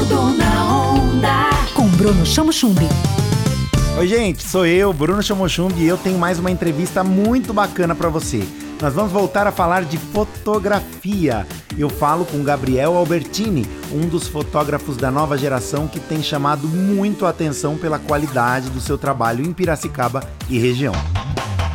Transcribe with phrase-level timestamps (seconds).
[0.00, 1.50] Tudo na onda.
[1.74, 2.88] Com Bruno Chamo Chumbi.
[3.98, 8.08] Oi, gente, sou eu, Bruno Chamochumbi, e eu tenho mais uma entrevista muito bacana para
[8.08, 8.42] você.
[8.80, 11.46] Nós vamos voltar a falar de fotografia.
[11.76, 17.26] Eu falo com Gabriel Albertini, um dos fotógrafos da nova geração que tem chamado muito
[17.26, 20.94] a atenção pela qualidade do seu trabalho em Piracicaba e região.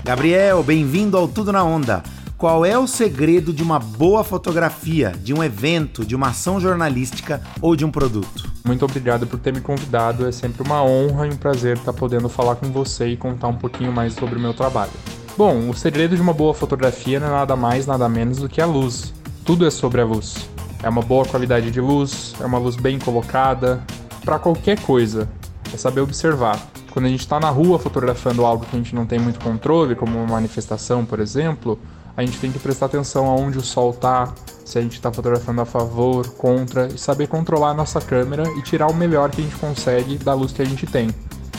[0.04, 2.02] Gabriel, bem-vindo ao Tudo na Onda.
[2.38, 7.42] Qual é o segredo de uma boa fotografia, de um evento, de uma ação jornalística
[7.62, 8.52] ou de um produto?
[8.66, 10.28] Muito obrigado por ter me convidado.
[10.28, 13.56] É sempre uma honra e um prazer estar podendo falar com você e contar um
[13.56, 14.92] pouquinho mais sobre o meu trabalho.
[15.38, 18.60] Bom, o segredo de uma boa fotografia não é nada mais, nada menos do que
[18.60, 19.14] a luz.
[19.46, 20.50] Tudo é sobre a luz.
[20.84, 23.82] É uma boa qualidade de luz, é uma luz bem colocada,
[24.26, 25.30] para qualquer coisa.
[25.74, 26.60] É saber observar.
[26.92, 29.96] Quando a gente está na rua fotografando algo que a gente não tem muito controle,
[29.96, 31.80] como uma manifestação, por exemplo,
[32.18, 34.34] a gente tem que prestar atenção aonde o sol está,
[34.64, 38.62] se a gente está fotografando a favor, contra, e saber controlar a nossa câmera e
[38.62, 41.10] tirar o melhor que a gente consegue da luz que a gente tem.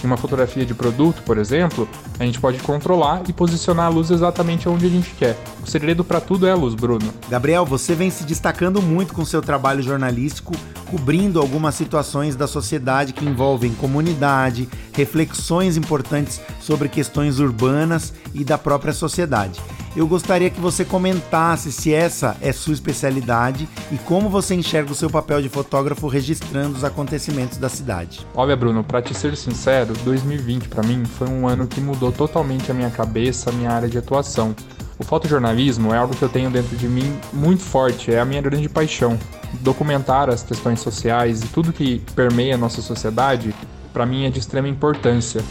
[0.03, 4.11] Em uma fotografia de produto, por exemplo, a gente pode controlar e posicionar a luz
[4.11, 5.37] exatamente onde a gente quer.
[5.65, 7.13] O segredo para tudo é a luz, Bruno.
[7.29, 10.55] Gabriel, você vem se destacando muito com seu trabalho jornalístico,
[10.91, 18.59] cobrindo algumas situações da sociedade que envolvem comunidade, reflexões importantes sobre questões urbanas e da
[18.59, 19.61] própria sociedade.
[19.97, 24.95] Eu gostaria que você comentasse se essa é sua especialidade e como você enxerga o
[24.95, 28.27] seu papel de fotógrafo registrando os acontecimentos da cidade.
[28.35, 32.71] Olha, Bruno, para te ser sincero, 2020 para mim foi um ano que mudou totalmente
[32.71, 34.55] a minha cabeça, a minha área de atuação.
[34.99, 38.43] O fotojornalismo é algo que eu tenho dentro de mim muito forte, é a minha
[38.43, 39.19] grande paixão.
[39.63, 43.55] Documentar as questões sociais e tudo que permeia a nossa sociedade,
[43.95, 45.43] para mim é de extrema importância.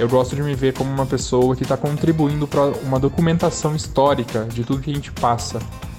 [0.00, 4.46] Eu gosto de me ver como uma pessoa que está contribuindo para uma documentação histórica
[4.46, 5.58] de tudo que a gente passa.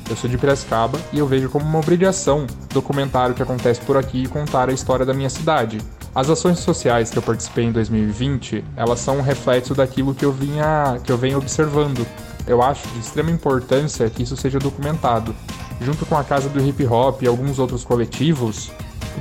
[0.10, 3.96] Eu sou de Piracicaba e eu vejo como uma obrigação documentar o que acontece por
[3.96, 5.78] aqui e contar a história da minha cidade.
[6.16, 10.32] As ações sociais que eu participei em 2020, elas são um reflexo daquilo que eu
[10.32, 12.04] vinha, que eu venho observando.
[12.48, 15.36] Eu acho de extrema importância que isso seja documentado.
[15.80, 18.72] Junto com a Casa do Hip Hop e alguns outros coletivos,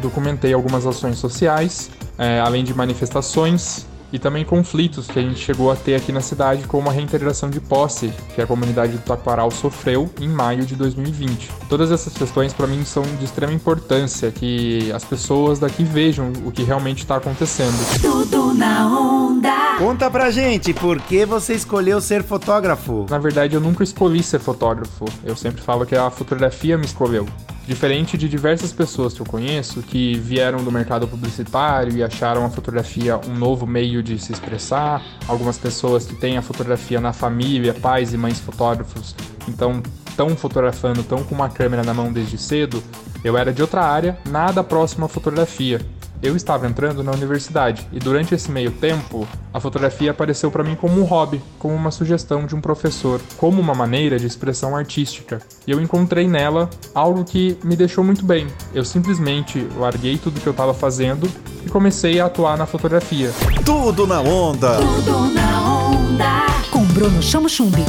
[0.01, 5.71] documentei algumas ações sociais, é, além de manifestações, e também conflitos que a gente chegou
[5.71, 9.51] a ter aqui na cidade, como a reintegração de posse que a comunidade do Taquaral
[9.51, 11.51] sofreu em maio de 2020.
[11.69, 16.51] Todas essas questões para mim são de extrema importância, que as pessoas daqui vejam o
[16.51, 17.77] que realmente está acontecendo.
[18.01, 19.77] Tudo na onda.
[19.79, 23.07] Conta pra gente, por que você escolheu ser fotógrafo?
[23.09, 25.07] Na verdade, eu nunca escolhi ser fotógrafo.
[25.25, 27.27] Eu sempre falo que a fotografia me escolheu.
[27.67, 32.51] Diferente de diversas pessoas que eu conheço que vieram do mercado publicitário e acharam a
[32.51, 37.73] fotografia um novo meio de se expressar, algumas pessoas que têm a fotografia na família,
[37.75, 39.15] pais e mães fotógrafos,
[39.47, 42.83] então estão fotografando, estão com uma câmera na mão desde cedo,
[43.23, 45.81] eu era de outra área, nada próximo à fotografia.
[46.23, 50.75] Eu estava entrando na universidade e durante esse meio tempo, a fotografia apareceu para mim
[50.75, 55.41] como um hobby, como uma sugestão de um professor, como uma maneira de expressão artística.
[55.67, 58.47] E eu encontrei nela algo que me deixou muito bem.
[58.75, 61.27] Eu simplesmente larguei tudo que eu estava fazendo
[61.65, 63.31] e comecei a atuar na fotografia.
[63.65, 64.77] Tudo na onda.
[64.77, 66.47] Tudo na onda.
[66.71, 67.85] Com Bruno Chamo Chumbi.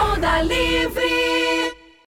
[0.00, 1.17] Onda livre.